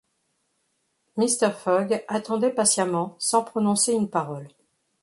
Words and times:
Mr. 1.17 1.51
Fogg 1.53 2.03
attendait 2.07 2.49
patiemment, 2.49 3.15
sans 3.19 3.43
prononcer 3.43 3.93
une 3.93 4.09
parole. 4.09 4.47